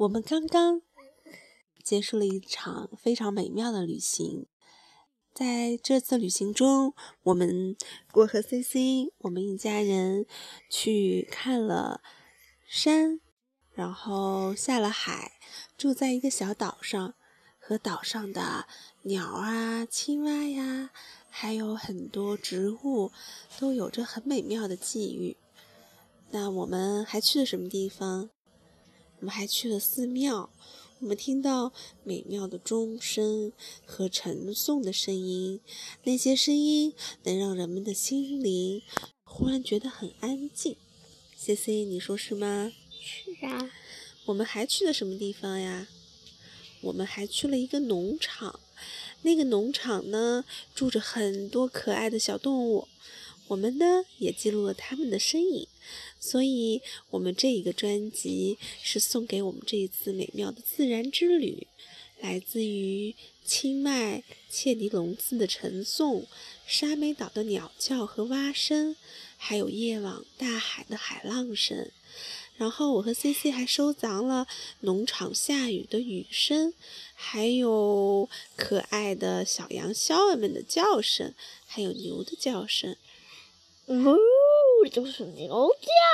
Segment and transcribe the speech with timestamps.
[0.00, 0.80] 我们刚刚
[1.84, 4.46] 结束了一场非常美妙的旅行。
[5.34, 7.76] 在这次旅行中，我们
[8.14, 10.24] 我和 C C，我们一家人
[10.70, 12.00] 去看了
[12.66, 13.20] 山，
[13.74, 15.32] 然后下了海，
[15.76, 17.14] 住在一个小岛上，
[17.58, 18.66] 和岛上的
[19.02, 20.92] 鸟啊、青蛙呀，
[21.28, 23.12] 还有很多植物，
[23.58, 25.36] 都有着很美妙的际遇。
[26.30, 28.30] 那我们还去了什么地方？
[29.20, 30.48] 我们还去了寺庙，
[31.00, 31.74] 我们听到
[32.04, 33.52] 美妙的钟声
[33.84, 35.60] 和晨诵的声音，
[36.04, 36.94] 那些声音
[37.24, 38.82] 能让人们的心灵
[39.22, 40.76] 忽然觉得很安静。
[41.36, 42.72] C C，你说是吗？
[42.98, 43.70] 是啊。
[44.24, 45.88] 我们还去了什么地方呀？
[46.80, 48.58] 我们还去了一个农场，
[49.20, 52.88] 那个农场呢，住着很多可爱的小动物，
[53.50, 55.66] 我们呢也记录了它们的身影。
[56.20, 61.66] 所以，我们这一个专辑是送给我们这一次美妙的自然之旅，
[62.20, 66.26] 来自于清迈切尼龙寺的晨诵、
[66.66, 68.94] 沙美岛的鸟叫和蛙声，
[69.36, 71.90] 还有夜晚大海的海浪声。
[72.56, 74.46] 然后，我和 C C 还收藏了
[74.80, 76.74] 农场下雨的雨声，
[77.14, 81.34] 还有可爱的小羊肖儿们的叫声，
[81.66, 82.94] 还有牛的叫声。
[83.90, 84.16] 呜。
[84.90, 85.70] 就是牛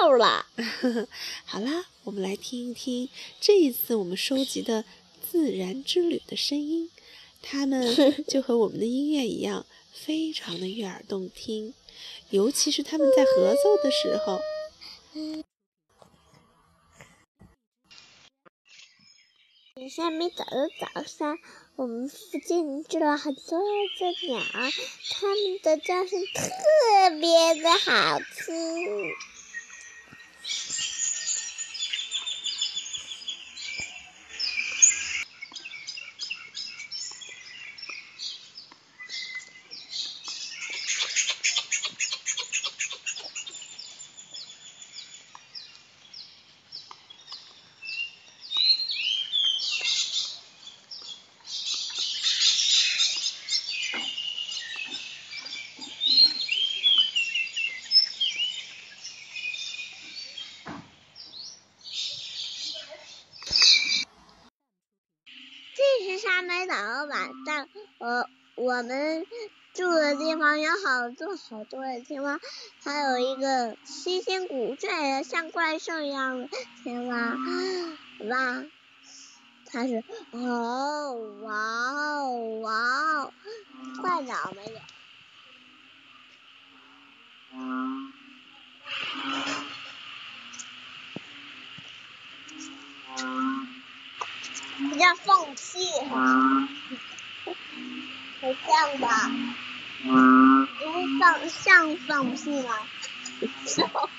[0.00, 0.46] 叫了。
[1.46, 3.08] 好啦，我们来听一听
[3.40, 4.84] 这一次我们收集的
[5.30, 6.90] 自然之旅的声音，
[7.40, 7.94] 它们
[8.26, 11.72] 就和我们的音乐一样，非常的悦耳动听，
[12.30, 14.40] 尤其是他们在合奏的时候。
[20.02, 21.38] 还没早的早上，
[21.78, 24.40] 我们附近住了很多的鸟，
[25.12, 29.14] 它们的叫声特别的好听。
[66.16, 66.74] 沙美岛
[67.04, 69.26] 晚上，我我们
[69.74, 72.38] 住的地方有好多好多的青蛙，
[72.82, 76.48] 还有一个星星古怪的像怪兽一样的
[76.82, 77.36] 青蛙，
[78.30, 78.64] 哇，
[79.66, 83.32] 它是哦哇哦哇哦，
[84.00, 84.80] 怪鸟没有。
[94.98, 95.60] 叫放屁，
[98.40, 99.06] 很像吧？
[100.78, 102.70] 不会放像放屁吗？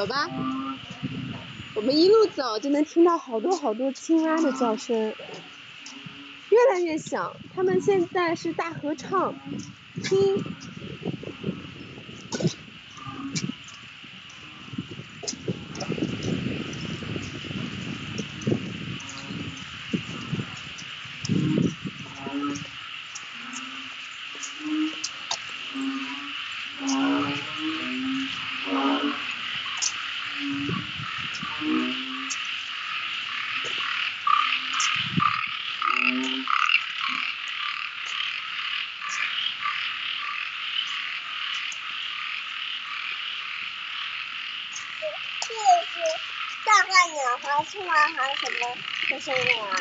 [0.00, 0.30] 走吧，
[1.74, 7.36] 我们一路走就能听到好多好多青蛙的叫声，越来越响。
[7.54, 9.34] 他们现在是大合唱，
[10.02, 10.42] 听。
[47.42, 48.76] 还青蛙还有什么
[49.08, 49.76] 的声音啊？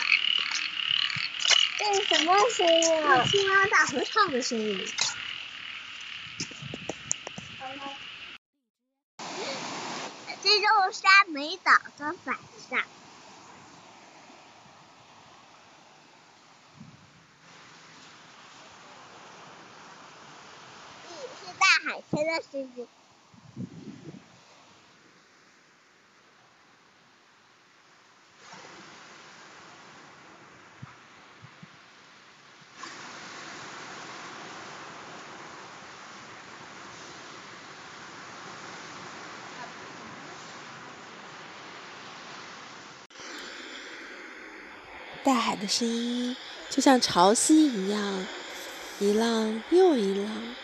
[1.78, 3.24] 这是什么声音啊？
[3.30, 4.86] 青蛙大合唱的声音。
[10.42, 12.38] 这就是沙美岛的晚
[12.70, 12.84] 上，
[21.04, 22.88] 这是大海天的声音。
[45.24, 46.36] 大海的声音
[46.70, 48.26] 就像潮汐一样，
[49.00, 50.56] 一浪又一浪。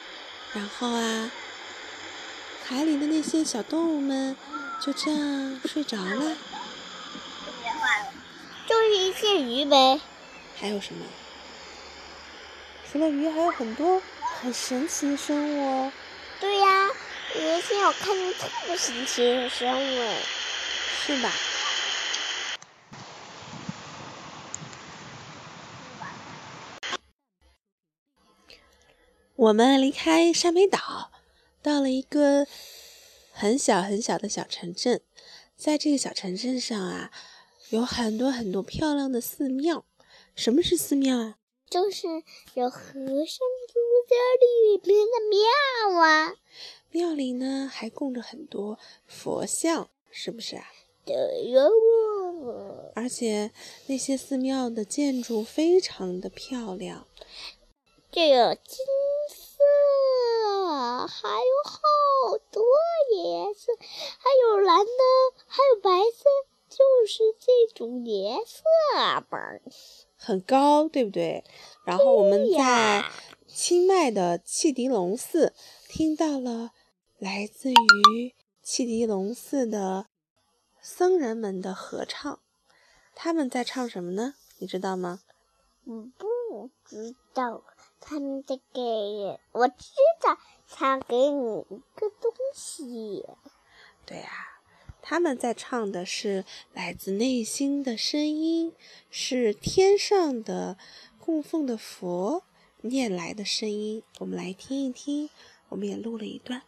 [0.53, 1.29] 然后啊，
[2.65, 4.35] 海里的那些小动物们
[4.81, 6.37] 就这样睡着了。
[7.61, 8.13] 别坏了，
[8.67, 9.99] 就是一些鱼呗。
[10.57, 11.05] 还有什么？
[12.91, 14.01] 除了鱼，还有很多
[14.41, 15.91] 很神奇的生物哦。
[16.39, 16.87] 对呀，
[17.35, 20.13] 有一些我看见特别神奇的生物，
[21.05, 21.29] 是吧？
[29.45, 31.11] 我们离开沙美岛，
[31.61, 32.47] 到了一个
[33.31, 35.01] 很小很小的小城镇。
[35.55, 37.11] 在这个小城镇上啊，
[37.69, 39.85] 有很多很多漂亮的寺庙。
[40.33, 41.37] 什么是寺庙啊？
[41.69, 42.07] 就是
[42.55, 43.77] 有和尚住
[44.09, 46.33] 在里面的庙啊。
[46.89, 50.65] 庙里呢，还供着很多佛像，是不是啊？
[51.05, 51.61] 对呀。
[52.95, 53.51] 而且
[53.85, 57.05] 那些寺庙的建筑非常的漂亮，
[58.11, 58.83] 就有金
[61.07, 62.63] 色，还有好多
[63.15, 63.71] 颜色，
[64.17, 64.91] 还有蓝的，
[65.47, 66.25] 还有白色，
[66.69, 68.63] 就是这种颜色
[69.29, 69.39] 吧。
[70.17, 71.43] 很高，对不对？
[71.85, 73.05] 然后我们在
[73.47, 75.53] 清迈的汽笛龙寺
[75.87, 76.71] 听到了
[77.17, 80.07] 来自于汽笛龙寺的
[80.81, 82.39] 僧人们的合唱，
[83.13, 84.35] 他们在唱什么呢？
[84.57, 85.21] 你知道吗？
[85.85, 87.63] 我不知道，
[88.07, 88.81] 他们在给
[89.51, 89.73] 我知
[90.21, 90.37] 道，
[90.69, 93.25] 他给你一个东西。
[94.05, 94.29] 对呀。
[95.07, 98.73] 他们在唱的是来自内心的声音，
[99.11, 100.77] 是天上的
[101.19, 102.41] 供奉的佛
[102.81, 104.01] 念来的声音。
[104.17, 105.29] 我们来听一听，
[105.69, 106.63] 我们也录了一段。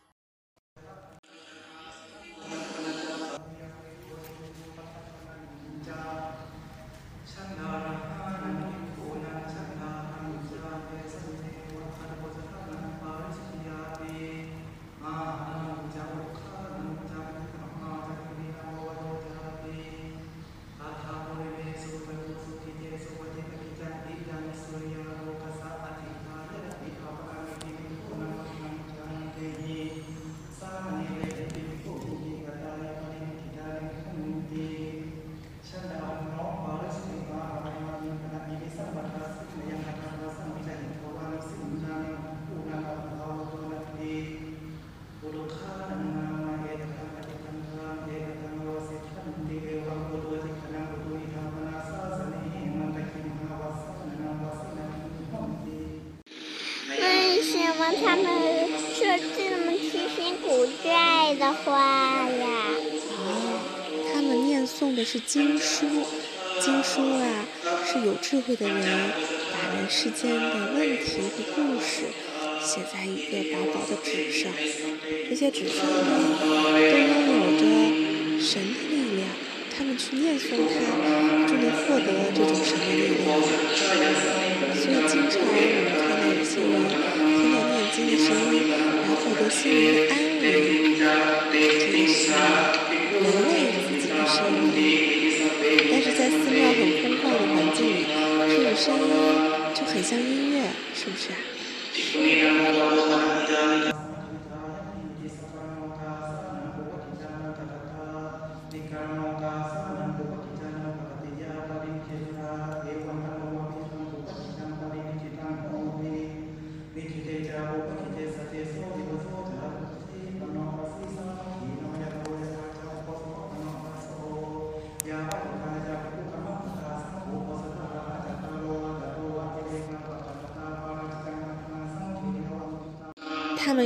[58.03, 59.05] 他们说
[59.37, 61.77] 这么奇形古怪的话
[62.27, 62.47] 呀？
[63.11, 63.61] 哦，
[64.11, 65.85] 他们念诵的是经书，
[66.59, 67.45] 经书啊，
[67.85, 69.11] 是有智慧的人
[69.53, 72.09] 把人世间的问题和故事
[72.65, 74.51] 写在一个薄薄的纸上，
[75.29, 76.01] 这些纸上呢，
[76.73, 77.61] 都拥有着
[78.41, 79.29] 神的力量，
[79.77, 80.73] 他们去念诵它，
[81.45, 84.46] 就能获得这种神的力量。
[98.87, 99.01] 声音
[99.75, 100.61] 就很像音乐，
[100.95, 102.46] 是不是啊？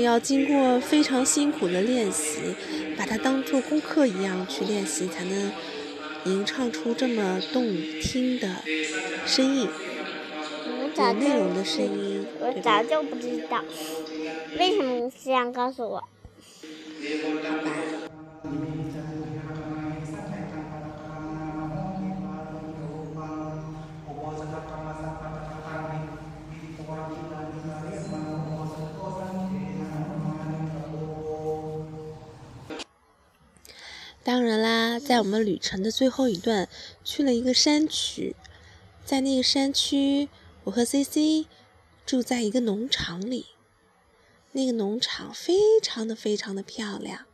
[0.01, 2.55] 要经过非常辛苦的练习，
[2.97, 5.51] 把它当做功课一样去练习，才能
[6.25, 7.65] 吟唱出这么动
[8.01, 8.57] 听的
[9.25, 9.67] 声音，
[10.95, 12.25] 有内容的声音。
[12.39, 13.63] 我早就不知道，
[14.57, 16.03] 为什么这样告诉我？
[17.43, 18.80] 好吧。
[34.23, 36.69] 当然啦，在我们旅程的最后一段，
[37.03, 38.35] 去了一个山区，
[39.03, 40.29] 在那个山区，
[40.65, 41.47] 我和 C C
[42.05, 43.47] 住在一个农场里，
[44.51, 47.25] 那个农场非常的非常的漂亮，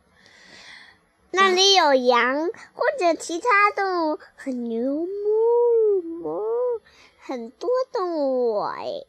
[1.32, 5.06] 那里有羊或者其他动物很牛。
[7.18, 9.04] 很多动物哎。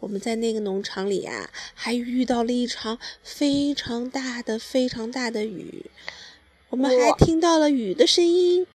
[0.00, 5.90] 我们在那个农场里啊，还遇到了一场非常大的、非常大的雨，
[6.72, 8.66] 我们还听到了雨的声音。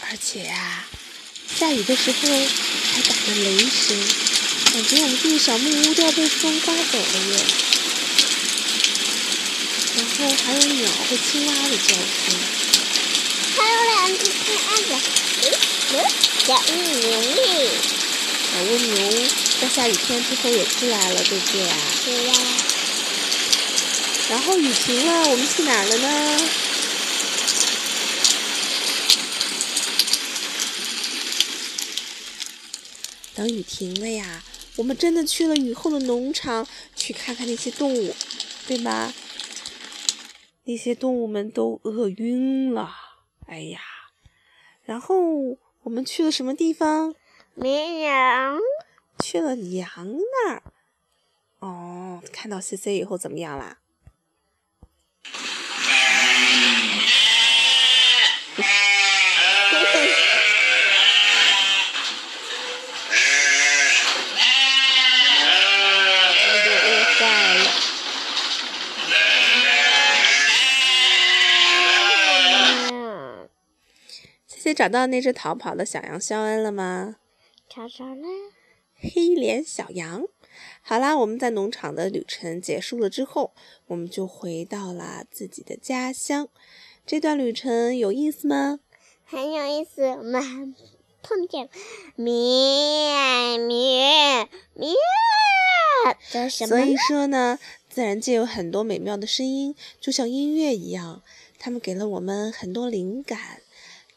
[0.00, 0.86] 而且呀，
[1.46, 3.94] 下雨的时候还打着雷声，
[4.72, 7.44] 感觉我们这个小木屋都要被风刮走了耶。
[9.96, 12.34] 然后还有鸟和青蛙的叫声，
[16.44, 17.10] 小蜗牛！
[18.52, 18.94] 小蜗牛
[19.60, 21.76] 在下雨天之后也出来了，对不对啊？
[22.04, 22.34] 对呀。
[24.30, 26.40] 然后雨停了，我们去哪儿了呢？
[33.34, 34.42] 等雨停了呀，
[34.76, 38.14] 我们真的去了雨后的农场，去看看那些动物，
[38.66, 39.12] 对吧？
[40.64, 42.90] 那些动物们都饿晕了，
[43.46, 43.80] 哎呀！
[44.84, 45.16] 然后
[45.82, 47.14] 我们去了什么地方？
[47.54, 48.58] 绵羊。
[49.20, 50.62] 去了羊那儿。
[51.60, 53.78] 哦，看到 C C 以后怎么样啦？
[74.74, 77.16] 找到那只逃跑的小羊肖恩了吗？
[77.68, 78.26] 找着了。
[78.96, 80.24] 黑脸小羊。
[80.80, 83.52] 好啦，我们在农场的旅程结束了之后，
[83.86, 86.48] 我们就回到了自己的家乡。
[87.04, 88.80] 这段旅程有意思吗？
[89.24, 90.04] 很有意思。
[90.04, 90.72] 我们还
[91.22, 91.68] 碰见
[92.16, 94.94] 咩咩咩
[96.30, 96.68] 这什么？
[96.68, 97.58] 所以说呢，
[97.88, 101.22] 自然界有很多美妙的声音，就像音乐一样，
[101.58, 103.60] 它们给了我们很多灵感。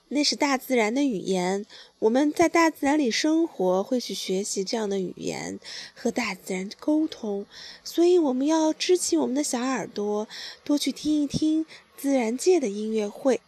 [0.09, 1.65] 那是大自然的语言，
[1.99, 5.59] 我们在大自然里生活，会去学习这样的语言，
[5.93, 7.45] 和大自然沟通。
[7.83, 10.27] 所以我们要支起我们的小耳朵，
[10.63, 11.65] 多去听一听
[11.97, 13.41] 自然界的音乐会，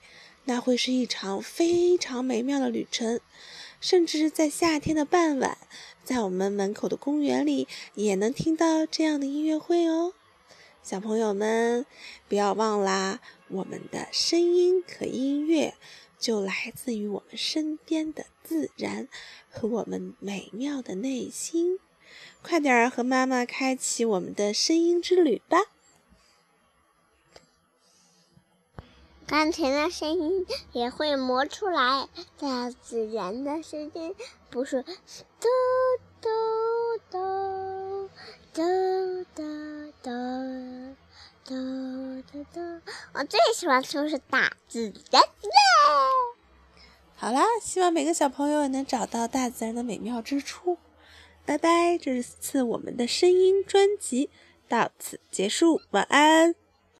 [0.46, 3.22] 那会是一场非常美妙的旅程。
[3.80, 5.58] 甚至在夏天的傍晚，
[6.04, 10.12] 在我们门口的公园里，也能听到这样的音乐会哦。
[10.84, 11.86] 小朋友们，
[12.28, 15.76] 不要忘啦，我们的声音和音乐。
[16.20, 19.08] 就来自于我们身边的自然
[19.50, 21.80] 和我们美妙的内心，
[22.42, 25.60] 快点儿和妈妈开启我们的声音之旅吧！
[29.26, 34.16] 钢琴的声音也会磨出来，大自然的声音
[34.50, 35.48] 不是嘟
[36.20, 36.30] 嘟
[37.12, 38.10] 嘟
[38.54, 40.79] 嘟嘟嘟。
[41.50, 42.60] 嘟嘟嘟！
[43.14, 45.20] 我最喜欢就是大自然
[47.16, 50.78] 好啦，希望每个小朋友也能找到大自然的美妙之处。
[51.48, 51.98] 拜拜！
[52.00, 54.30] 这次我们的声音专辑
[54.68, 56.54] 到此结束，晚安。